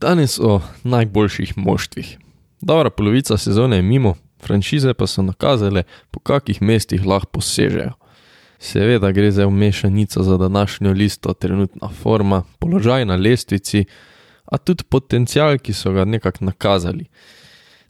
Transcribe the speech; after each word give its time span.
Danes 0.00 0.38
o 0.38 0.60
najboljših 0.84 1.58
moštvih. 1.58 2.18
Dobra 2.60 2.90
polovica 2.90 3.36
sezone 3.36 3.76
je 3.76 3.82
mimo, 3.82 4.14
franšize 4.46 4.92
pa 4.94 5.06
so 5.06 5.22
nakazale, 5.22 5.82
po 6.10 6.20
kakih 6.20 6.62
mestih 6.62 7.06
lahko 7.06 7.26
posežejo. 7.32 7.96
Seveda 8.58 9.10
gre 9.12 9.30
za 9.30 9.46
umešanico 9.46 10.22
za 10.22 10.36
današnjo 10.36 10.92
listo, 10.92 11.32
trenutna 11.34 11.88
forma, 11.88 12.42
položaj 12.58 13.04
na 13.04 13.16
lestvici, 13.16 13.84
a 14.44 14.58
tudi 14.58 14.84
potencial, 14.84 15.58
ki 15.58 15.72
so 15.72 15.90
ga 15.92 16.04
nekako 16.04 16.44
nakazali. 16.44 17.08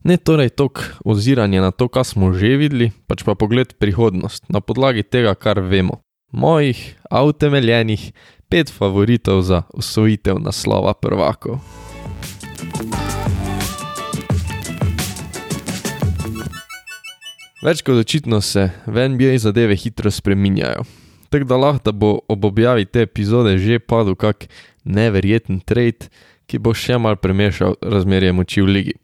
Ne 0.05 0.17
torej 0.17 0.49
tok 0.49 0.81
oziranje 1.05 1.61
na 1.61 1.71
to, 1.71 1.89
kar 1.89 2.05
smo 2.05 2.33
že 2.33 2.57
videli, 2.57 2.91
pač 3.07 3.23
pa 3.23 3.35
pogled 3.35 3.75
prihodnost 3.77 4.49
na 4.49 4.61
podlagi 4.61 5.03
tega, 5.03 5.35
kar 5.35 5.61
vemo. 5.61 6.01
Mojih, 6.33 6.81
avtemeljenih, 7.11 8.13
pet 8.49 8.73
favoritov 8.73 9.43
za 9.43 9.63
osvojitev 9.75 10.41
naslova 10.41 10.95
prvakov. 10.95 11.61
Več 17.59 17.81
kot 17.83 17.99
očitno 17.99 18.39
se 18.39 18.69
v 18.87 19.05
NBA 19.11 19.33
zadeve 19.43 19.75
hitro 19.75 20.11
spreminjajo. 20.15 20.85
Tako 21.29 21.47
da 21.51 21.57
lahko 21.59 21.93
bo 21.93 22.11
ob 22.31 22.45
objavi 22.45 22.87
te 22.87 23.03
epizode 23.03 23.57
že 23.59 23.81
padel 23.83 24.15
kak 24.15 24.47
neverjeten 24.85 25.59
trade, 25.67 26.07
ki 26.47 26.61
bo 26.63 26.71
še 26.71 27.01
mal 27.03 27.19
premešal 27.19 27.75
razmerje 27.83 28.31
moči 28.33 28.63
v 28.63 28.69
ligi. 28.77 28.95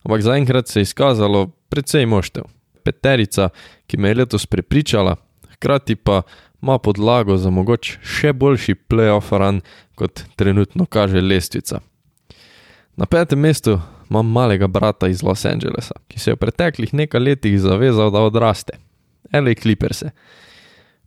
Ampak 0.00 0.24
zaenkrat 0.24 0.68
se 0.68 0.80
je 0.80 0.88
izkazalo 0.88 1.50
precej 1.68 2.08
moštev. 2.08 2.48
Peterica, 2.82 3.50
ki 3.86 4.00
me 4.00 4.08
je 4.08 4.18
letos 4.22 4.48
prepričala, 4.48 5.18
hkrati 5.60 5.94
pa 5.94 6.22
ima 6.62 6.78
podlago 6.80 7.36
za 7.36 7.52
mogoče 7.52 8.00
še 8.00 8.32
boljši 8.32 8.78
playoff 8.88 9.28
run, 9.36 9.60
kot 9.94 10.24
trenutno 10.40 10.88
kaže 10.88 11.20
lestvica. 11.20 11.84
Na 12.96 13.04
petem 13.04 13.44
mestu 13.44 13.76
imam 14.10 14.26
malega 14.26 14.66
brata 14.66 15.08
iz 15.08 15.22
Los 15.22 15.44
Angelesa, 15.44 15.94
ki 16.08 16.18
se 16.18 16.30
je 16.30 16.34
v 16.34 16.42
preteklih 16.42 16.94
nekaj 16.94 17.20
letih 17.20 17.60
zavezal, 17.60 18.10
da 18.10 18.24
odraste. 18.26 18.78
L.A. 19.32 19.54
Clippers. 19.54 20.02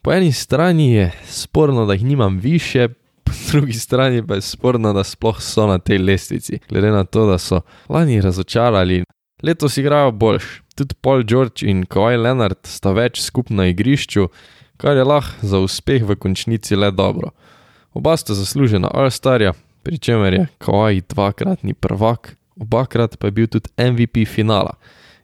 Po 0.01 0.11
eni 0.13 0.31
strani 0.31 0.93
je 0.93 1.11
sporno, 1.27 1.85
da 1.85 1.93
jih 1.93 2.05
nimam 2.05 2.37
više, 2.39 2.87
po 3.23 3.31
drugi 3.51 3.73
strani 3.73 4.27
pa 4.27 4.35
je 4.35 4.41
sporno, 4.41 4.93
da 4.93 5.03
sploh 5.03 5.41
so 5.41 5.67
na 5.67 5.79
tej 5.79 5.97
lestvici, 5.97 6.59
glede 6.69 6.91
na 6.91 7.03
to, 7.03 7.25
da 7.27 7.37
so 7.37 7.61
lani 7.89 8.21
razočarali. 8.21 9.03
Letos 9.43 9.77
igrajo 9.77 10.11
boljš, 10.11 10.61
tudi 10.75 10.95
Paul 11.01 11.23
George 11.23 11.67
in 11.67 11.85
Kawhi 11.85 12.17
Leonard 12.17 12.57
sta 12.63 12.91
več 12.91 13.21
skupaj 13.21 13.57
na 13.57 13.67
igrišču, 13.67 14.27
kar 14.77 14.97
je 14.97 15.03
lahko 15.03 15.47
za 15.47 15.59
uspeh 15.59 16.03
v 16.03 16.15
končnici 16.15 16.75
le 16.75 16.91
dobro. 16.91 17.31
Oba 17.93 18.17
sta 18.17 18.33
zaslužena 18.33 18.87
All-Starja, 18.87 19.53
pri 19.83 19.97
čemer 19.97 20.33
je 20.33 20.47
Kawhi 20.63 21.03
dvakratni 21.09 21.73
prvak, 21.73 22.35
obakrat 22.59 23.17
pa 23.19 23.27
je 23.27 23.31
bil 23.31 23.47
tudi 23.47 23.69
MVP 23.77 24.27
finala 24.27 24.77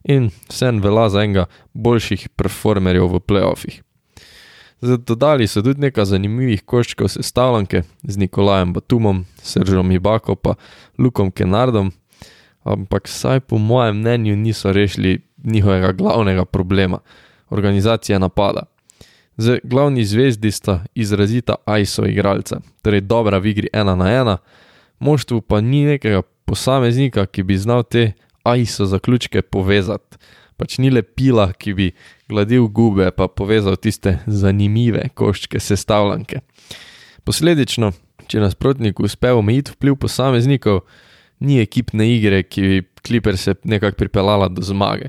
in 0.03 0.29
sen 0.49 0.79
vela 0.81 1.09
za 1.09 1.23
enega 1.23 1.45
boljših 1.73 2.29
performerjev 2.29 3.07
v 3.11 3.19
playoffih. 3.19 3.81
Dodali 4.81 5.47
so 5.47 5.61
tudi 5.61 5.81
nekaj 5.83 6.05
zanimivih 6.13 6.63
koščkov 6.63 7.09
sestavljanke 7.11 7.83
z 8.03 8.17
Nikolajem 8.17 8.73
Batumom, 8.73 9.25
Seržom 9.43 9.91
Ibako 9.91 10.35
pa 10.35 10.55
Lukom 10.97 11.31
Kenardom, 11.31 11.91
ampak 12.63 13.07
saj 13.07 13.39
po 13.39 13.57
mojem 13.57 13.99
mnenju 13.99 14.35
niso 14.35 14.71
rešili 14.71 15.19
njihovega 15.43 15.91
glavnega 15.91 16.45
problema- 16.45 16.99
organizacije 17.55 18.19
napada. 18.19 18.63
Z 19.37 19.59
glavni 19.63 20.05
zvezdi 20.05 20.51
sta 20.51 20.83
izrazita 20.95 21.55
ISO 21.81 22.05
igralca, 22.05 22.59
torej 22.81 23.01
dobra 23.01 23.37
v 23.37 23.45
igri 23.45 23.67
ena 23.73 23.95
na 23.95 24.11
ena, 24.11 24.37
moštvu 24.99 25.41
pa 25.41 25.61
ni 25.61 25.85
nekega 25.85 26.21
posameznika, 26.49 27.25
ki 27.29 27.45
bi 27.45 27.57
znal 27.57 27.83
te 27.85 28.11
ISO 28.57 28.85
zaključke 28.89 29.41
povezati. 29.41 30.17
Pač 30.59 30.77
ni 30.81 30.89
le 30.91 31.03
pila, 31.03 31.51
ki 31.53 31.73
bi 31.73 31.87
gladil 32.27 32.67
gube, 32.67 33.11
pa 33.15 33.29
povezal 33.31 33.77
tiste 33.79 34.17
zanimive 34.27 35.05
koščke 35.15 35.61
sestavljanke. 35.63 36.41
Posledično, 37.23 37.93
če 38.27 38.41
nasprotnik 38.43 38.99
uspe 38.99 39.31
omejiti 39.31 39.77
vpliv 39.77 39.95
posameznikov, 40.01 40.81
ni 41.39 41.61
ekipne 41.63 42.09
igre, 42.11 42.43
ki 42.43 42.65
bi 42.67 42.81
Kliper 42.99 43.37
se 43.39 43.53
nekako 43.63 43.95
pripeljala 43.95 44.49
do 44.51 44.61
zmage. 44.61 45.07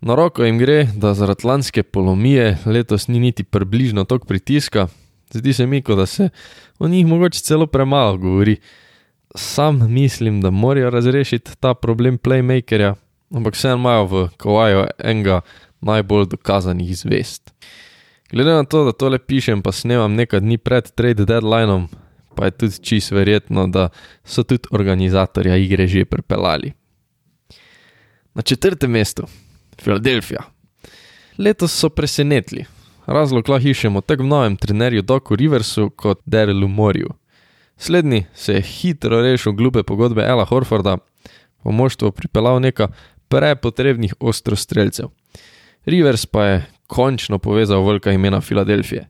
Na 0.00 0.14
roko 0.16 0.44
jim 0.44 0.56
gre, 0.58 0.86
da 0.96 1.14
zaradi 1.14 1.46
lanske 1.46 1.82
polomije 1.82 2.56
letos 2.64 3.08
ni 3.08 3.20
niti 3.20 3.44
približno 3.44 4.04
toliko 4.04 4.26
pritiska, 4.26 4.86
zdi 5.32 5.52
se 5.52 5.66
mi, 5.66 5.82
da 5.82 6.06
se 6.06 6.28
o 6.78 6.88
njih 6.88 7.06
mogoče 7.06 7.40
celo 7.40 7.66
premalo 7.66 8.16
govori 8.16 8.56
sam 9.34 9.92
mislim, 9.92 10.40
da 10.40 10.50
morajo 10.50 10.90
razrešiti 10.90 11.56
ta 11.60 11.74
problem 11.74 12.18
playmakerja, 12.18 12.94
ampak 13.34 13.54
vse 13.54 13.68
imajo 13.68 14.04
v 14.04 14.28
Kowaju 14.38 14.86
enega 14.98 15.40
najbolj 15.80 16.26
dokazanih 16.26 16.96
zvest. 16.96 17.54
Glede 18.30 18.50
na 18.50 18.64
to, 18.64 18.84
da 18.84 18.92
tole 18.92 19.18
pišem, 19.18 19.62
pa 19.62 19.72
snemam 19.72 20.14
nekaj 20.14 20.40
dni 20.40 20.58
pred 20.58 20.90
trade 20.94 21.24
deadlineom, 21.24 21.88
pa 22.34 22.44
je 22.44 22.50
tudi 22.50 22.82
čisto 22.82 23.14
verjetno, 23.14 23.66
da 23.66 23.88
so 24.24 24.42
tudi 24.42 24.68
organizatorja 24.70 25.56
igre 25.56 25.86
že 25.86 26.04
pripeljali. 26.04 26.72
Na 28.34 28.42
četrtem 28.42 28.90
mestu, 28.90 29.26
Filadelfija. 29.82 30.42
Letos 31.38 31.72
so 31.72 31.88
presenetili. 31.88 32.64
Razlog 33.06 33.48
lahko 33.48 33.68
iščemo 33.68 34.00
tako 34.00 34.22
v 34.22 34.26
novem 34.26 34.56
trenerju 34.56 35.02
Doku 35.02 35.36
Riversu 35.36 35.90
kot 35.90 36.20
Derelu 36.26 36.68
Morju. 36.68 37.14
Slednji 37.76 38.24
se 38.34 38.54
je 38.54 38.62
hitro 38.62 39.22
rešil 39.22 39.52
glupe 39.52 39.82
pogodbe 39.82 40.22
Ela 40.22 40.44
Horforda, 40.44 40.98
v 41.64 41.72
moštvo 41.72 42.10
pripeljal 42.10 42.60
nekaj 42.60 42.86
prepotrebnih 43.28 44.14
ostrostrelcev. 44.20 45.10
Rivers 45.84 46.26
pa 46.26 46.44
je 46.44 46.66
končno 46.86 47.38
povezal 47.38 47.86
velika 47.86 48.12
imena 48.12 48.40
Filadelfije. 48.40 49.08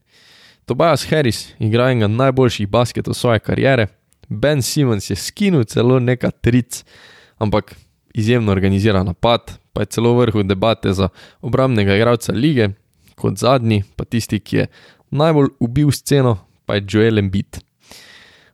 Tobias 0.66 1.06
Harris 1.10 1.52
igra 1.58 1.90
enega 1.90 2.06
najboljših 2.06 2.68
basketov 2.68 3.14
svoje 3.14 3.38
kariere, 3.38 3.86
Ben 4.28 4.62
Simmons 4.62 5.10
je 5.10 5.16
skinil 5.16 5.64
celo 5.64 5.98
nekaj 5.98 6.30
tric, 6.40 6.84
ampak 7.38 7.76
izjemno 8.14 8.52
organiziran 8.52 9.06
napad, 9.06 9.52
pa 9.72 9.82
je 9.82 9.86
celo 9.86 10.14
vrhu 10.18 10.42
debate 10.42 10.92
za 10.92 11.08
obramnega 11.40 11.94
igralca 11.94 12.32
lige, 12.32 12.68
kot 13.14 13.38
zadnji 13.38 13.82
pa 13.96 14.04
tisti, 14.04 14.40
ki 14.40 14.56
je 14.56 14.66
najbolj 15.10 15.48
ubil 15.60 15.90
sceno, 15.90 16.38
pa 16.66 16.74
je 16.74 16.86
Joel 16.88 17.18
Embiid. 17.18 17.60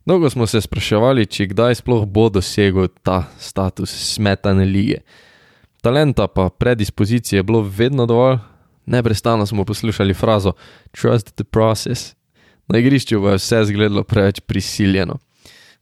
Dolgo 0.06 0.30
smo 0.30 0.46
se 0.50 0.60
spraševali, 0.60 1.28
če 1.30 1.52
kdaj 1.52 1.76
sploh 1.78 2.02
bo 2.10 2.26
dosegel 2.32 2.88
ta 3.06 3.20
status 3.38 3.92
smetane 4.14 4.64
lige. 4.66 5.02
Talenta 5.82 6.26
pa 6.26 6.48
predispozicije 6.50 7.38
je 7.38 7.42
bilo 7.46 7.60
vedno 7.62 8.06
dovolj, 8.06 8.40
neprestano 8.86 9.46
smo 9.46 9.64
poslušali 9.64 10.14
frazo 10.14 10.52
Trust 10.90 11.34
the 11.34 11.44
process. 11.44 12.14
Na 12.66 12.78
igrišču 12.78 13.20
bo 13.20 13.36
vse 13.36 13.62
izgledalo 13.62 14.02
preveč 14.02 14.40
prisiljeno. 14.40 15.18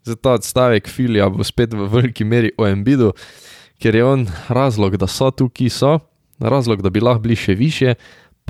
Zato 0.04 0.32
odstavek 0.36 0.88
Filija 0.88 1.28
bo 1.28 1.44
spet 1.44 1.72
v 1.72 1.88
veliki 1.88 2.24
meri 2.24 2.52
o 2.58 2.66
Embidu, 2.68 3.12
ker 3.80 3.94
je 3.94 4.04
on 4.04 4.26
razlog, 4.48 4.96
da 4.96 5.06
so 5.06 5.30
tu, 5.30 5.48
ki 5.48 5.68
so, 5.68 5.98
razlog, 6.38 6.82
da 6.82 6.90
bi 6.90 7.00
lahko 7.00 7.24
bili 7.24 7.36
še 7.36 7.54
više, 7.54 7.94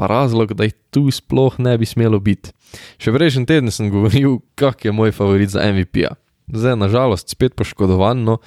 pa 0.01 0.07
razlog, 0.07 0.55
da 0.57 0.65
jih 0.65 0.73
tu 0.91 1.11
sploh 1.13 1.59
ne 1.61 1.75
bi 1.77 1.85
smelo 1.85 2.17
biti. 2.25 2.55
Še 2.97 3.13
prejšnji 3.13 3.45
teden 3.45 3.69
sem 3.69 3.91
govoril, 3.93 4.39
kak 4.57 4.87
je 4.87 4.95
moj 4.97 5.13
favorit 5.13 5.53
za 5.53 5.61
MVP-ja. 5.61 6.15
Zdaj, 6.49 6.79
nažalost, 6.81 7.29
spet 7.29 7.53
poškodovan, 7.53 8.25
no, 8.25 8.39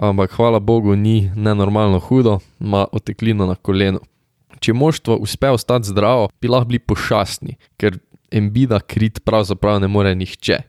ampak 0.00 0.32
hvala 0.38 0.56
Bogu, 0.56 0.96
ni 0.96 1.28
nenormalno 1.36 2.00
hudo, 2.00 2.38
ima 2.64 2.86
oteklino 2.96 3.44
na 3.44 3.58
kolenu. 3.60 4.00
Če 4.64 4.72
moštvo 4.72 5.20
uspe 5.20 5.52
ostati 5.52 5.92
zdravo, 5.92 6.30
bi 6.40 6.48
lahko 6.48 6.72
bili 6.72 6.80
pošastni, 6.80 7.60
ker 7.76 8.00
Embida 8.32 8.80
krit 8.80 9.20
pravzaprav 9.28 9.82
ne 9.84 9.92
more 9.92 10.16
nihče. 10.16 10.62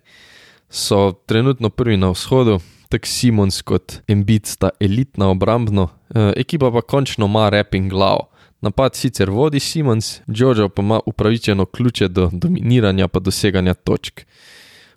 So 0.67 1.15
trenutno 1.23 1.71
prvi 1.71 1.95
na 1.97 2.11
vzhodu, 2.11 2.59
tako 2.91 3.07
Simons 3.07 3.63
kot 3.63 4.01
Embid 4.11 4.51
sta 4.51 4.75
elitna 4.83 5.31
obrambno, 5.31 5.87
eh, 6.11 6.33
ekipa 6.43 6.67
pa 6.75 6.83
končno 6.83 7.31
ima 7.31 7.47
reping 7.47 7.87
glavo. 7.95 8.27
Napad 8.61 8.95
sicer 8.95 9.29
vodi 9.29 9.59
Simons, 9.59 10.21
Giorgio 10.27 10.69
pa 10.69 10.81
ima 10.81 10.99
upravičeno 11.05 11.65
ključe 11.65 12.07
do 12.07 12.29
dominiranja 12.33 13.07
pa 13.07 13.19
doseganja 13.19 13.73
točk. 13.73 14.21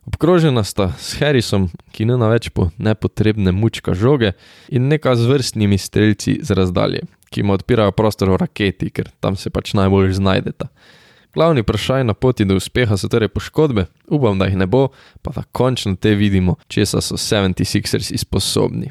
Obkrožena 0.06 0.64
sta 0.64 0.92
s 0.98 1.20
Harrisom, 1.20 1.68
ki 1.92 2.06
ne 2.08 2.16
na 2.16 2.30
več 2.32 2.48
po 2.48 2.70
nepotrebne 2.78 3.52
mučka 3.52 3.92
žoge, 3.94 4.32
in 4.72 4.88
nekaj 4.88 5.18
z 5.20 5.28
vrstnimi 5.28 5.78
streljci 5.78 6.38
z 6.42 6.56
razdalje, 6.56 7.04
ki 7.30 7.44
mu 7.44 7.52
odpirajo 7.52 7.92
prostor 7.92 8.32
v 8.32 8.40
raketi, 8.40 8.88
ker 8.90 9.12
tam 9.20 9.36
se 9.36 9.52
pač 9.52 9.74
najbolj 9.76 10.16
znajdeta. 10.16 10.70
Glavni 11.36 11.62
vprašaj 11.62 12.04
na 12.08 12.14
poti 12.14 12.48
do 12.48 12.56
uspeha 12.56 12.96
so 12.96 13.12
torej 13.12 13.28
poškodbe, 13.28 13.86
upam, 14.08 14.40
da 14.40 14.48
jih 14.48 14.56
ne 14.56 14.66
bo, 14.66 14.88
pa 15.22 15.36
da 15.36 15.44
končno 15.52 15.94
te 16.00 16.16
vidimo, 16.16 16.56
česa 16.66 17.04
so 17.04 17.20
76ers 17.20 18.10
sposobni. 18.24 18.90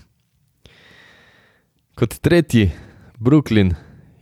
Kot 2.00 2.16
tretji, 2.22 2.70
Brooklyn 3.18 3.74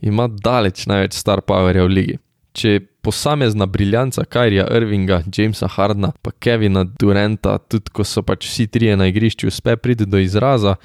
ima 0.02 0.28
daleč 0.28 0.86
največ 0.86 1.18
star 1.18 1.42
powerja 1.42 1.86
v 1.88 1.94
ligi. 1.94 2.18
Če 2.58 2.80
posamezna 3.06 3.68
briljanca 3.70 4.26
Kyrija 4.26 4.66
Irvinga, 4.76 5.22
Jamesa 5.30 5.68
Hardna, 5.70 6.12
pa 6.22 6.32
Kevina 6.32 6.84
Duranta, 6.84 7.58
tudi 7.58 7.94
ko 7.94 8.04
so 8.04 8.24
pač 8.26 8.48
vsi 8.50 8.68
trije 8.68 8.98
na 8.98 9.08
igrišču 9.08 9.48
uspe 9.48 9.78
priti 9.78 10.08
do 10.10 10.20
izraza, 10.20 10.76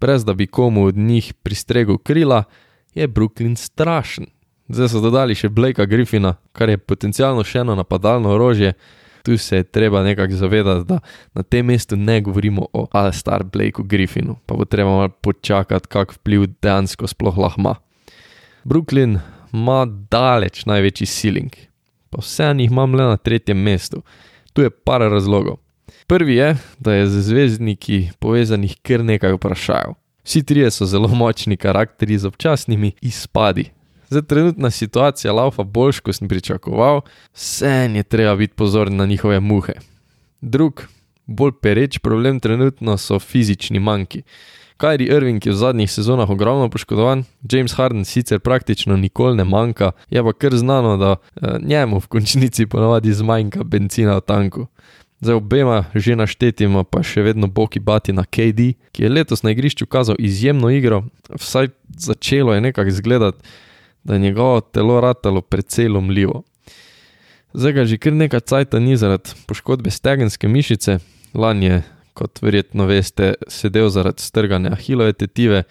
brez 0.00 0.24
da 0.24 0.34
bi 0.34 0.46
komu 0.46 0.84
od 0.90 0.96
njih 0.96 1.32
pristregel 1.42 1.98
krila, 1.98 2.44
je 2.94 3.08
Brooklyn 3.08 3.56
strašen. 3.56 4.28
Zdaj 4.68 4.88
so 4.88 5.00
dodali 5.04 5.34
še 5.36 5.50
Blakea 5.52 5.84
Griffina, 5.88 6.36
kar 6.52 6.70
je 6.72 6.78
potencialno 6.78 7.44
še 7.44 7.64
eno 7.64 7.74
napadalno 7.76 8.32
orožje. 8.36 8.74
Tu 9.24 9.38
se 9.40 9.56
je 9.56 9.64
treba 9.64 10.02
nekako 10.04 10.36
zavedati, 10.36 10.84
da 10.84 10.98
na 11.34 11.42
tem 11.42 11.66
mestu 11.66 11.96
ne 11.96 12.20
govorimo 12.20 12.66
o 12.72 12.84
Al-Star 12.92 13.44
Blakeu 13.48 13.84
Griffinu, 13.88 14.36
pa 14.46 14.54
bo 14.54 14.68
treba 14.68 14.90
malo 14.90 15.08
počakati, 15.08 15.88
kak 15.88 16.12
vpliv 16.18 16.46
dejansko 16.62 17.08
sploh 17.08 17.40
lahko 17.40 17.60
ima. 17.60 17.74
Brooklyn 18.64 19.18
ima 19.52 19.84
daleč 20.10 20.64
največji 20.66 21.06
ceiling, 21.06 21.52
pa 22.10 22.22
vse 22.22 22.54
njih 22.54 22.70
imam 22.70 22.94
le 22.94 23.04
na 23.04 23.16
tretjem 23.16 23.58
mestu. 23.60 24.02
Tu 24.52 24.62
je 24.62 24.70
par 24.70 25.00
razlogov. 25.00 25.56
Prvi 26.06 26.36
je, 26.36 26.56
da 26.78 26.94
je 26.94 27.06
z 27.06 27.22
zvezdniki 27.28 27.98
povezanih 28.18 28.76
kar 28.82 29.04
nekaj 29.04 29.36
vprašajev. 29.36 29.94
Vsi 30.24 30.42
trije 30.42 30.70
so 30.70 30.86
zelo 30.86 31.08
močni 31.08 31.56
karakteri 31.56 32.18
z 32.18 32.26
občasnimi 32.26 32.92
izpadi. 33.00 33.70
Zdaj, 34.08 34.22
trenutna 34.22 34.70
situacija 34.70 35.32
laufa 35.32 35.62
boljš, 35.62 36.00
kot 36.00 36.16
sem 36.16 36.28
pričakoval, 36.28 37.00
vse 37.34 37.90
je 37.94 38.02
treba 38.02 38.36
biti 38.36 38.54
pozoren 38.54 38.96
na 38.96 39.06
njihove 39.06 39.40
muhe. 39.40 39.72
Drug, 40.40 40.86
bolj 41.26 41.52
pereč 41.62 41.98
problem 41.98 42.40
trenutno 42.40 42.96
so 42.98 43.18
fizični 43.18 43.80
manjki. 43.80 44.22
Kyrie 44.76 45.06
Irving 45.06 45.46
je 45.46 45.52
v 45.52 45.56
zadnjih 45.56 45.90
sezonah 45.90 46.30
ogromno 46.30 46.68
poškodovan, 46.68 47.24
James 47.52 47.72
Harden 47.72 48.04
sicer 48.04 48.40
praktično 48.40 48.96
nikoli 48.96 49.36
ne 49.36 49.44
manjka, 49.44 49.92
je 50.10 50.22
pa 50.22 50.32
kar 50.32 50.56
znano, 50.56 50.96
da 50.96 51.16
eh, 51.16 51.58
njemu 51.62 52.00
v 52.00 52.06
končnici 52.06 52.66
ponavadi 52.66 53.12
zmanjka 53.12 53.64
benzina 53.64 54.16
v 54.16 54.20
tanku. 54.20 54.66
Za 55.20 55.36
obema 55.36 55.84
že 55.94 56.16
naštetima 56.16 56.84
pa 56.84 57.02
še 57.02 57.22
vedno 57.22 57.46
boki 57.46 57.80
bati 57.80 58.12
na 58.12 58.24
KD, 58.24 58.74
ki 58.92 59.02
je 59.02 59.08
letos 59.08 59.42
na 59.42 59.54
igrišču 59.54 59.86
kazal 59.86 60.16
izjemno 60.18 60.70
igro, 60.70 61.04
vsaj 61.30 61.70
začelo 61.96 62.54
je 62.54 62.60
nekako 62.60 62.88
izgledati, 62.88 63.38
da 64.04 64.14
je 64.14 64.20
njegovo 64.20 64.60
telo 64.60 65.00
ratalo 65.00 65.40
precej 65.40 65.88
lomljivo. 65.88 66.42
Zdaj 67.54 67.72
ga 67.72 67.84
že 67.84 67.98
kar 67.98 68.12
nekaj 68.12 68.40
cajta 68.40 68.78
ni 68.78 68.96
zaradi 68.96 69.30
poškodbe 69.46 69.90
stegenske 69.90 70.48
mišice, 70.48 70.98
lani 71.34 71.66
je 71.66 71.82
kot 72.14 72.40
verjetno 72.42 72.86
veste, 72.88 73.34
sedel 73.50 73.90
zaradi 73.92 74.22
strganja 74.22 74.74
ahilove 74.76 75.12
tetive. 75.12 75.64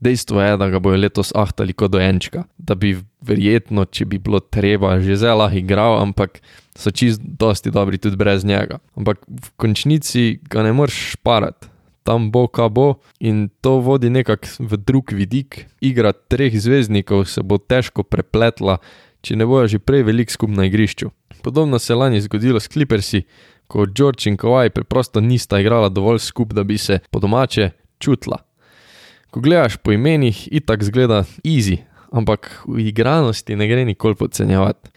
Dejstvo 0.00 0.42
je, 0.42 0.56
da 0.60 0.68
ga 0.68 0.78
bojo 0.84 0.98
letos 1.00 1.32
ahtali 1.34 1.72
kot 1.72 1.94
dojenčka, 1.94 2.44
da 2.58 2.76
bi 2.76 2.92
verjetno, 3.24 3.86
če 3.88 4.04
bi 4.04 4.20
bilo 4.20 4.42
treba, 4.44 4.98
že 5.00 5.16
zelo 5.16 5.48
igral, 5.56 5.96
ampak 6.02 6.42
so 6.76 6.92
čist 6.92 7.22
dosti 7.24 7.72
dobri 7.72 7.98
tudi 7.98 8.18
brez 8.20 8.44
njega. 8.44 8.78
Ampak 8.96 9.24
v 9.24 9.54
končnici 9.56 10.36
ga 10.52 10.66
ne 10.66 10.74
moreš 10.76 11.16
šparati, 11.16 11.72
tam 12.04 12.28
bo, 12.30 12.44
ka 12.46 12.68
bo, 12.68 13.00
in 13.18 13.48
to 13.64 13.78
vodi 13.80 14.12
nekako 14.12 14.68
v 14.68 14.78
drug 14.78 15.16
vidik. 15.16 15.64
Igra 15.80 16.12
treh 16.12 16.54
zvezdnikov 16.54 17.24
se 17.32 17.42
bo 17.42 17.58
težko 17.58 18.04
prepletla, 18.04 18.78
če 19.24 19.34
ne 19.40 19.48
bojo 19.48 19.66
že 19.74 19.82
prej 19.82 20.06
velik 20.06 20.30
skup 20.30 20.52
na 20.52 20.68
igrišču. 20.68 21.10
Podobno 21.42 21.78
se 21.78 21.92
je 21.92 21.96
lani 21.96 22.20
zgodilo 22.20 22.60
s 22.60 22.68
Clippersi, 22.68 23.24
ko 23.68 23.86
George 23.86 24.30
in 24.30 24.36
Kowaj 24.36 24.70
preprosto 24.70 25.20
nista 25.20 25.60
igrala 25.60 25.88
dovolj 25.88 26.18
skupaj, 26.18 26.54
da 26.54 26.64
bi 26.64 26.78
se 26.78 26.98
po 27.10 27.18
domače 27.18 27.70
čutila. 27.98 28.38
Ko 29.30 29.40
gledaš 29.40 29.76
po 29.76 29.92
imenih, 29.92 30.48
itak 30.52 30.84
zgleda 30.84 31.24
easy, 31.44 31.78
ampak 32.12 32.62
v 32.66 32.88
igranosti 32.88 33.56
ne 33.56 33.68
gre 33.68 33.84
nikoli 33.84 34.14
podcenjevati. 34.14 34.90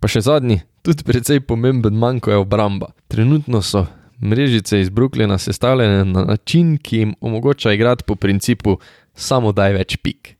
Pa 0.00 0.08
še 0.10 0.22
zadnji, 0.24 0.62
tudi 0.82 1.04
precej 1.06 1.42
pomemben 1.46 1.98
manjko 1.98 2.30
je 2.30 2.40
obramba. 2.42 2.92
Trenutno 3.08 3.62
so 3.62 3.86
mrežice 4.22 4.80
iz 4.80 4.90
Brooklyna 4.90 5.38
sestavljene 5.38 6.04
na 6.04 6.24
način, 6.24 6.78
ki 6.78 6.98
jim 6.98 7.14
omogoča 7.20 7.72
igrati 7.72 8.04
po 8.06 8.16
principu 8.16 8.78
samo 9.14 9.52
daj 9.52 9.72
več 9.72 9.96
pik. 10.02 10.36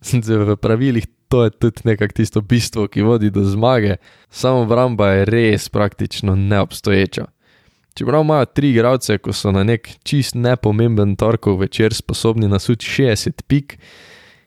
V 0.50 0.56
pravilih 0.56 1.06
to 1.30 1.44
je 1.44 1.50
tudi 1.50 1.80
nekako 1.84 2.14
tisto 2.14 2.40
bistvo, 2.40 2.88
ki 2.88 3.02
vodi 3.02 3.30
do 3.30 3.44
zmage, 3.44 3.96
samo 4.30 4.64
obramba 4.66 5.08
je 5.08 5.24
res 5.24 5.68
praktično 5.68 6.34
neobstoječa. 6.36 7.24
Čeprav 7.94 8.24
imajo 8.24 8.44
tri 8.44 8.70
igralce, 8.70 9.18
ko 9.18 9.32
so 9.32 9.52
na 9.54 9.62
nek 9.64 9.88
čist 10.02 10.34
nepomemben 10.34 11.14
torkov 11.16 11.60
večer 11.60 11.94
sposobni 11.94 12.48
nasuti 12.48 12.86
60 12.86 13.42
pik, 13.46 13.78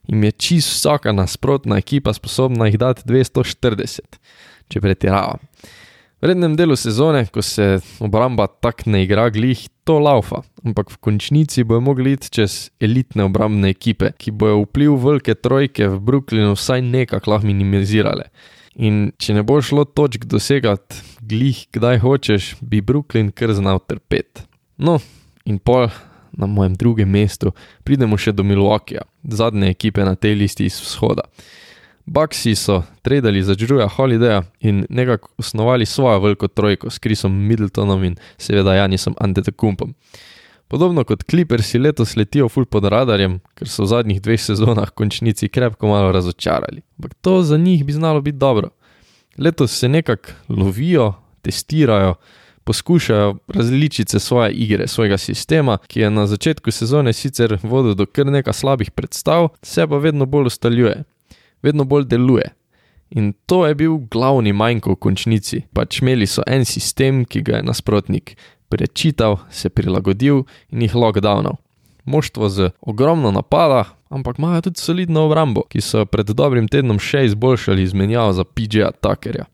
jim 0.07 0.23
je 0.23 0.31
čist 0.31 0.73
vsaka 0.75 1.11
nasprotna 1.11 1.77
ekipa 1.79 2.13
sposobna 2.13 2.67
jih 2.67 2.77
dati 2.77 3.07
240, 3.07 4.19
če 4.67 4.81
pretiravam. 4.81 5.39
V 6.23 6.27
rednem 6.31 6.53
delu 6.55 6.75
sezone, 6.79 7.25
ko 7.27 7.41
se 7.43 7.81
obramba 7.99 8.45
tak 8.47 8.85
ne 8.87 9.01
igra 9.03 9.25
glih, 9.27 9.65
to 9.83 9.97
laufa, 9.99 10.37
ampak 10.63 10.93
v 10.93 10.99
končnici 11.03 11.65
bojo 11.67 11.81
mogli 11.83 12.13
iti 12.15 12.29
čez 12.31 12.53
elitne 12.79 13.25
obrambne 13.27 13.67
ekipe, 13.73 14.13
ki 14.15 14.31
bojo 14.31 14.61
vpliv 14.61 14.93
velike 15.03 15.35
trojke 15.35 15.89
v 15.91 15.97
Brooklynu 15.99 16.53
vsaj 16.55 16.79
nekako 16.79 17.33
lahko 17.33 17.49
minimizirale. 17.49 18.29
In 18.79 19.09
če 19.19 19.35
ne 19.35 19.43
bo 19.43 19.57
šlo 19.59 19.83
točk 19.83 20.23
dosegati 20.31 21.03
glih, 21.19 21.65
kdaj 21.75 21.99
hočeš, 22.05 22.47
bi 22.63 22.79
Brooklyn 22.79 23.33
kar 23.35 23.51
znal 23.51 23.83
trpeti. 23.83 24.47
No, 24.79 25.01
in 25.43 25.59
pol 25.59 25.89
na 26.31 26.47
mojem 26.47 26.79
drugem 26.79 27.11
mestu 27.11 27.51
pridemo 27.83 28.15
še 28.15 28.31
do 28.31 28.47
Milwaukeeja, 28.47 29.03
zadnje 29.27 29.75
ekipe 29.75 30.07
na 30.07 30.15
tej 30.15 30.39
listi 30.39 30.71
iz 30.71 30.79
vzhoda. 30.79 31.27
Bucksi 32.05 32.55
so 32.55 32.83
tradili 33.01 33.43
za 33.43 33.55
Drewa 33.55 33.87
Holidaya 33.87 34.43
in 34.59 34.85
nekako 34.89 35.29
osnovali 35.37 35.85
svojo 35.85 36.19
veliko 36.19 36.47
trojko 36.47 36.89
s 36.89 36.99
Chrisom 36.99 37.47
Middletonom 37.47 38.03
in 38.03 38.15
seveda 38.37 38.73
Janisom 38.73 39.15
Antetokumpom. 39.19 39.93
Podobno 40.67 41.03
kot 41.03 41.23
Clippersi 41.23 41.79
letos 41.79 42.15
letijo 42.15 42.49
full 42.49 42.65
pod 42.65 42.85
radarjem, 42.89 43.39
ker 43.55 43.69
so 43.69 43.83
v 43.83 43.91
zadnjih 43.91 44.21
dveh 44.21 44.41
sezonah 44.41 44.89
končnici 44.89 45.47
krepko 45.49 45.87
malo 45.87 46.11
razočarali. 46.11 46.81
Ampak 46.97 47.13
to 47.21 47.43
za 47.43 47.57
njih 47.57 47.85
bi 47.85 47.93
znalo 47.93 48.21
biti 48.21 48.37
dobro. 48.37 48.69
Letos 49.37 49.71
se 49.71 49.89
nekako 49.89 50.31
lovijo, 50.49 51.13
testirajo, 51.41 52.15
poskušajo 52.63 53.37
različice 53.47 54.19
svoje 54.19 54.51
igre, 54.51 54.87
svojega 54.87 55.17
sistema, 55.17 55.77
ki 55.87 55.99
je 55.99 56.09
na 56.09 56.27
začetku 56.27 56.71
sezone 56.71 57.13
sicer 57.13 57.57
vodil 57.63 57.95
do 57.95 58.05
kar 58.05 58.25
nekaj 58.25 58.53
slabih 58.53 58.91
predstav, 58.91 59.49
se 59.61 59.87
pa 59.87 59.97
vedno 59.97 60.25
bolj 60.25 60.45
ustaljuje 60.45 61.03
vedno 61.63 61.83
bolj 61.83 62.05
deluje. 62.11 62.51
In 63.09 63.33
to 63.45 63.65
je 63.67 63.75
bil 63.75 63.97
glavni 64.11 64.53
manjko 64.53 64.95
v 64.95 65.01
končnici. 65.05 65.61
Pač 65.73 66.01
imeli 66.01 66.27
so 66.27 66.43
en 66.47 66.65
sistem, 66.65 67.25
ki 67.25 67.43
ga 67.45 67.59
je 67.59 67.67
nasprotnik 67.67 68.35
prečital, 68.73 69.37
se 69.53 69.69
prilagodil 69.69 70.43
in 70.73 70.81
jih 70.81 70.95
lockdownal. 70.95 71.59
Moštvo 72.05 72.49
z 72.49 72.71
ogromno 72.81 73.31
napada, 73.31 73.85
ampak 74.09 74.39
imajo 74.41 74.61
tudi 74.61 74.81
solidno 74.81 75.27
obrambo, 75.27 75.61
ki 75.69 75.81
so 75.81 76.05
pred 76.09 76.33
dobrim 76.33 76.67
tednom 76.67 76.99
še 76.99 77.27
izboljšali 77.29 77.85
izmenjavo 77.85 78.33
za 78.33 78.43
PJ-a 78.43 78.91
Tuckerja. 78.91 79.45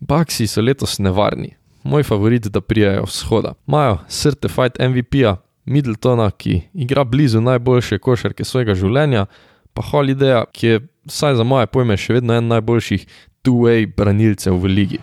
Baksi 0.00 0.46
so 0.46 0.62
letos 0.62 0.98
nevarni, 1.02 1.56
moj 1.82 2.06
favorit, 2.06 2.46
da 2.48 2.62
prijajo 2.62 3.04
vzhoda. 3.10 3.54
Imajo 3.68 3.98
certified 4.08 4.78
MVP-a, 4.80 5.36
Middletona, 5.64 6.30
ki 6.30 6.62
igra 6.72 7.04
blizu 7.04 7.42
najboljše 7.44 7.98
košarke 7.98 8.46
svojega 8.46 8.74
življenja, 8.74 9.26
pa 9.74 9.84
Holidaya, 9.90 10.46
ki 10.54 10.66
je 10.66 10.80
vsaj 11.08 11.34
za 11.34 11.44
moje 11.44 11.66
pojme, 11.66 11.96
še 11.96 12.18
vedno 12.18 12.36
en 12.36 12.48
najboljših 12.50 13.06
two-way 13.44 13.86
branilcev 13.96 14.58
v 14.60 14.72
ligi. 14.74 15.00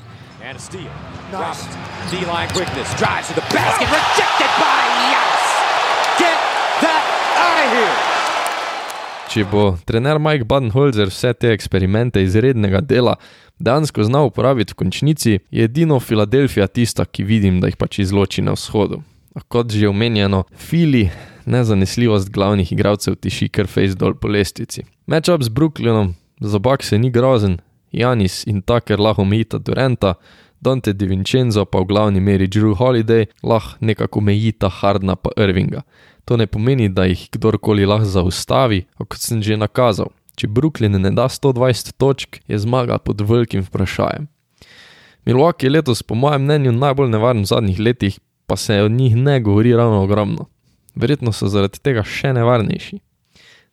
Če 9.27 9.44
bo 9.51 9.63
trener 9.86 10.20
Mike 10.24 10.48
Badenholzer 10.48 11.12
vse 11.12 11.34
te 11.34 11.51
eksperimente 11.51 12.24
izrednega 12.24 12.82
dela 12.82 13.18
dejansko 13.60 14.04
znal 14.04 14.30
uporabiti 14.30 14.74
v 14.74 14.80
končnici, 14.84 15.39
je 15.51 15.63
edino 15.63 16.00
Filadelfija 16.00 16.68
tista, 16.68 17.06
ki 17.06 17.24
vidim, 17.24 17.60
da 17.62 17.68
jih 17.68 17.77
pač 17.77 18.00
izloči 18.00 18.42
na 18.42 18.54
vzhodu. 18.56 19.01
Kot 19.48 19.74
že 19.74 19.89
omenjeno, 19.89 20.46
Fili 20.58 21.10
nezanesljivost 21.46 22.32
glavnih 22.32 22.72
igralcev 22.72 23.16
tiši 23.16 23.50
kar 23.50 23.68
face 23.68 23.96
dol 23.96 24.16
po 24.16 24.27
lestvici. 24.27 24.84
Matchup 25.08 25.44
z 25.44 25.50
Brooklynom, 25.50 26.14
za 26.40 26.60
bak 26.60 26.84
se 26.84 26.98
ni 26.98 27.10
grozen, 27.12 27.58
Janis 27.92 28.48
in 28.48 28.62
Tucker 28.62 29.00
lahko 29.00 29.22
omejita 29.22 29.58
Durenta, 29.58 30.14
Dante 30.62 30.94
Di 30.94 31.06
Vincenzo 31.06 31.66
pa 31.66 31.80
v 31.80 31.86
glavni 31.86 32.20
meri 32.20 32.48
Drew 32.48 32.76
Holiday 32.76 33.26
lahko 33.44 33.78
nekako 33.80 34.20
omejita 34.20 34.70
Hardna 34.70 35.16
pa 35.16 35.30
Irvinga. 35.38 35.82
To 36.26 36.38
ne 36.38 36.48
pomeni, 36.48 36.90
da 36.90 37.06
jih 37.06 37.30
kdorkoli 37.32 37.86
lahko 37.86 38.06
zaustavi, 38.06 38.84
kot 38.98 39.20
sem 39.24 39.40
že 39.40 39.56
nakazal. 39.56 40.12
Če 40.36 40.52
Brooklyn 40.52 41.00
ne 41.00 41.12
da 41.16 41.30
120 41.32 41.96
točk, 41.98 42.42
je 42.48 42.60
zmaga 42.60 42.98
pod 43.00 43.22
velikim 43.22 43.64
vprašanjem. 43.64 44.28
Milwaukee 45.26 45.72
je 45.72 45.72
letos 45.72 46.04
po 46.04 46.16
mojem 46.16 46.44
mnenju 46.44 46.76
najbolj 46.76 47.10
nevaren 47.16 47.48
v 47.48 47.52
zadnjih 47.56 47.80
letih, 47.80 48.20
pa 48.46 48.60
se 48.60 48.84
o 48.84 48.92
njih 48.92 49.16
ne 49.16 49.40
govori 49.40 49.72
ravno 49.72 50.04
ogromno 50.04 50.52
verjetno 50.98 51.32
so 51.32 51.48
zaradi 51.52 51.80
tega 51.84 52.04
še 52.04 52.34
nevarnejši. 52.36 53.00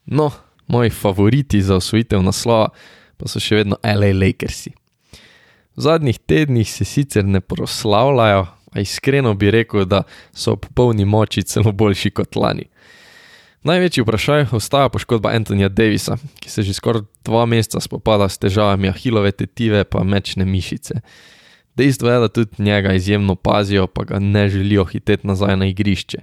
No, 0.07 0.31
moji 0.67 0.91
favoriti 0.91 1.63
za 1.63 1.77
osvojitev 1.77 2.23
naslova 2.23 2.69
pa 3.17 3.29
so 3.31 3.41
še 3.41 3.63
vedno 3.63 3.79
LA 3.83 4.13
Lakersi. 4.15 4.75
V 5.75 5.83
zadnjih 5.83 6.19
tednih 6.19 6.69
se 6.71 6.85
sicer 6.85 7.25
ne 7.25 7.41
proslavljajo, 7.41 8.47
a 8.75 8.81
iskreno 8.81 9.35
bi 9.35 9.51
rekel, 9.51 9.85
da 9.87 10.03
so 10.33 10.55
v 10.55 10.63
popolni 10.67 11.07
moči 11.07 11.43
celo 11.47 11.73
boljši 11.73 12.11
kot 12.11 12.37
lani. 12.37 12.67
Največji 13.65 14.03
vprašaj 14.05 14.47
ostaja 14.53 14.91
poškodba 14.93 15.33
Antonija 15.33 15.71
Davisa, 15.73 16.19
ki 16.43 16.51
se 16.51 16.63
že 16.63 16.75
skoraj 16.77 17.07
dva 17.25 17.47
meseca 17.49 17.81
spopada 17.81 18.29
s 18.29 18.39
težavami 18.39 18.91
ahilove 18.91 19.33
tetive 19.33 19.85
pa 19.89 20.03
mečne 20.05 20.45
mišice. 20.45 21.01
Dejstvo 21.75 22.11
je, 22.11 22.19
da 22.21 22.29
tudi 22.29 22.63
njega 22.63 22.93
izjemno 22.95 23.35
pazijo, 23.35 23.87
pa 23.87 24.05
ga 24.05 24.19
ne 24.19 24.49
želijo 24.49 24.85
hiteti 24.85 25.27
nazaj 25.27 25.57
na 25.57 25.67
igrišče. 25.67 26.19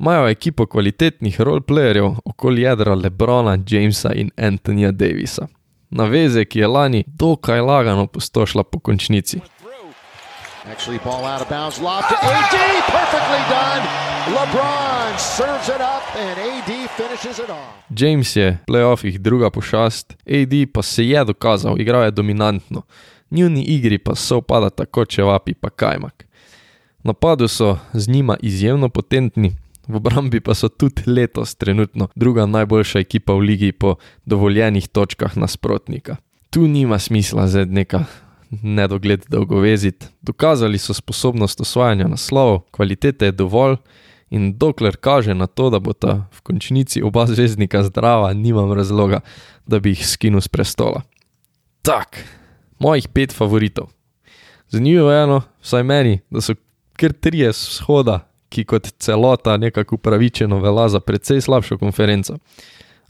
Imajo 0.00 0.28
ekipo 0.28 0.66
kvalitetnih 0.66 1.40
roleplayerjev 1.40 2.04
okoli 2.24 2.62
jedra 2.62 2.94
Lebrona, 2.94 3.58
Jamesa 3.70 4.12
in 4.12 4.30
Antonija 4.36 4.92
Davisa. 4.92 5.46
Naveze, 5.90 6.44
ki 6.44 6.58
je 6.58 6.66
lani 6.66 7.04
dokaj 7.06 7.60
lagano 7.60 8.06
postošila 8.06 8.64
po 8.64 8.78
končnici. 8.78 9.40
Actually, 10.72 11.00
ball 11.04 11.24
out 11.24 11.42
of 11.42 11.48
bounds, 11.48 11.80
lob 11.80 12.04
to 12.08 12.14
AD, 12.14 12.54
perfectly 12.92 13.42
done. 13.50 13.82
LeBron 14.36 15.18
serves 15.18 15.68
it 15.68 15.80
up 15.80 16.04
and 16.16 16.38
AD 16.38 16.90
finishes 16.96 17.38
it 17.38 17.50
off. 17.50 17.72
James 17.90 18.36
je 18.36 18.50
v 18.50 18.58
playoffih 18.66 19.18
druga 19.18 19.50
pošast, 19.50 20.12
AD 20.26 20.72
pa 20.72 20.82
se 20.82 21.08
je 21.08 21.24
dokazal, 21.24 21.80
igral 21.80 22.04
je 22.04 22.10
dominantno. 22.10 22.82
Njuni 23.30 23.62
igri 23.62 23.98
pa 23.98 24.14
so 24.14 24.38
upada 24.38 24.70
tako 24.70 25.04
čevapi 25.04 25.54
pa 25.54 25.70
kajmak. 25.70 26.26
Napadu 27.02 27.48
so 27.48 27.78
z 27.92 28.08
njima 28.08 28.36
izjemno 28.40 28.88
potentni, 28.88 29.56
v 29.88 29.96
obrambi 29.96 30.40
pa 30.40 30.54
so 30.54 30.68
tudi 30.68 31.02
letos 31.06 31.54
trenutno 31.54 32.08
druga 32.14 32.46
najboljša 32.46 32.98
ekipa 32.98 33.32
v 33.32 33.38
ligi 33.38 33.72
po 33.72 33.96
dovoljenih 34.24 34.88
točkah 34.88 35.36
nasprotnika. 35.36 36.16
Tu 36.50 36.68
nima 36.68 36.98
smisla 36.98 37.46
zdaj 37.46 37.66
neka 37.66 38.04
nedogled 38.50 39.24
dolgoveziti. 39.28 40.06
Dokazali 40.22 40.78
so 40.78 40.94
sposobnost 40.94 41.60
osvajanja 41.60 42.08
naslovov, 42.08 42.60
kvalitete 42.70 43.24
je 43.24 43.32
dovolj 43.32 43.76
in 44.30 44.58
dokler 44.58 44.96
kaže 44.96 45.34
na 45.34 45.46
to, 45.46 45.70
da 45.70 45.78
bo 45.78 45.92
ta 45.92 46.28
v 46.32 46.40
končnici 46.42 47.02
oba 47.02 47.26
zvezdnika 47.26 47.82
zdrava, 47.82 48.32
nimam 48.32 48.72
razloga, 48.72 49.20
da 49.66 49.80
bi 49.80 49.90
jih 49.96 50.06
skinil 50.06 50.40
z 50.40 50.48
prestola. 50.48 51.02
Tak, 51.82 52.24
mojih 52.78 53.08
pet 53.08 53.32
favoritov. 53.32 53.88
Zanimivo 54.68 55.10
je 55.10 55.22
eno, 55.22 55.42
vsaj 55.64 55.82
meni, 55.82 56.20
da 56.30 56.40
so 56.40 56.54
kar 56.96 57.12
trije 57.12 57.52
shoda, 57.52 58.28
ki 58.48 58.64
kot 58.64 58.88
celota 58.98 59.56
nekako 59.56 59.94
upravičeno 59.94 60.58
vela 60.58 60.88
za 60.88 61.00
precej 61.00 61.40
slabšo 61.40 61.78
konferenco. 61.78 62.38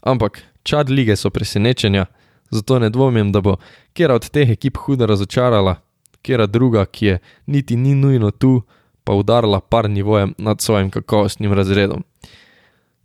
Ampak 0.01 0.41
čad 0.63 0.89
lige 0.89 1.15
so 1.15 1.29
presenečenja, 1.29 2.05
zato 2.49 2.79
ne 2.79 2.89
dvomim, 2.89 3.31
da 3.31 3.41
bo 3.41 3.55
kera 3.93 4.15
od 4.15 4.29
teh 4.29 4.49
ekip 4.49 4.77
hudo 4.77 5.05
razočarala, 5.05 5.75
kera 6.21 6.45
druga, 6.45 6.85
ki 6.85 7.05
je 7.05 7.19
niti 7.45 7.75
ni 7.75 7.95
nujno 7.95 8.31
tu, 8.31 8.61
pa 9.03 9.13
udarila 9.13 9.59
par 9.59 9.89
nivojem 9.89 10.33
nad 10.37 10.61
svojim 10.61 10.89
kakovostnim 10.89 11.53
razredom. 11.53 12.03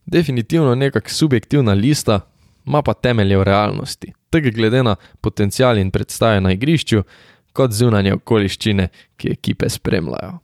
Definitivno 0.06 0.74
nekak 0.74 1.10
subjektivna 1.10 1.72
lista, 1.72 2.20
ima 2.66 2.82
pa 2.82 2.94
temelje 2.94 3.38
v 3.38 3.42
realnosti, 3.42 4.12
tako 4.30 4.48
glede 4.54 4.82
na 4.82 4.96
potencial 5.20 5.78
in 5.78 5.90
predstave 5.90 6.40
na 6.40 6.52
igrišču, 6.52 7.02
kot 7.52 7.72
zunanje 7.72 8.14
okoliščine, 8.14 8.88
ki 9.16 9.30
ekipe 9.30 9.68
spremljajo. 9.68 10.43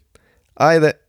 either. 0.61 1.00